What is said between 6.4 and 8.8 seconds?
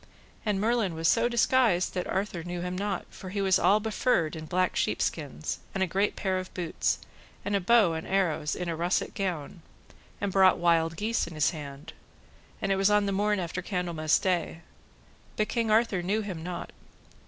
boots, and a bow and arrows, in a